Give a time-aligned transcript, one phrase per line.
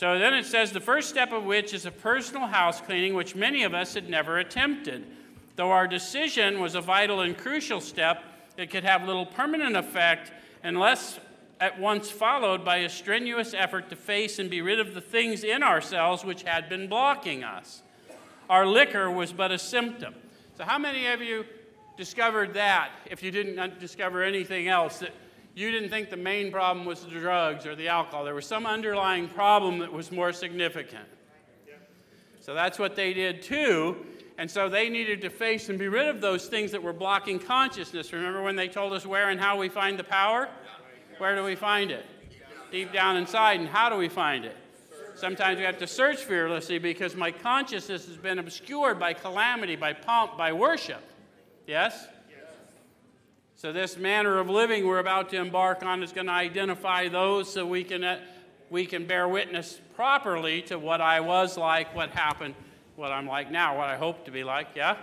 [0.00, 3.36] So then it says the first step of which is a personal house cleaning, which
[3.36, 5.04] many of us had never attempted.
[5.56, 8.24] Though our decision was a vital and crucial step,
[8.56, 10.32] it could have little permanent effect
[10.64, 11.20] unless
[11.60, 15.44] at once followed by a strenuous effort to face and be rid of the things
[15.44, 17.82] in ourselves which had been blocking us.
[18.48, 20.14] Our liquor was but a symptom.
[20.56, 21.44] So, how many of you
[21.98, 25.00] discovered that if you didn't discover anything else?
[25.00, 25.12] That
[25.54, 28.24] you didn't think the main problem was the drugs or the alcohol.
[28.24, 31.06] There was some underlying problem that was more significant.
[32.40, 34.06] So that's what they did too.
[34.38, 37.38] And so they needed to face and be rid of those things that were blocking
[37.38, 38.12] consciousness.
[38.12, 40.48] Remember when they told us where and how we find the power?
[41.18, 42.06] Where do we find it?
[42.72, 43.60] Deep down inside.
[43.60, 44.56] And how do we find it?
[45.14, 49.92] Sometimes we have to search fearlessly because my consciousness has been obscured by calamity, by
[49.92, 51.02] pomp, by worship.
[51.66, 52.06] Yes?
[53.60, 57.52] So, this manner of living we're about to embark on is going to identify those
[57.52, 58.18] so we can, uh,
[58.70, 62.54] we can bear witness properly to what I was like, what happened,
[62.96, 64.68] what I'm like now, what I hope to be like.
[64.74, 64.96] Yeah?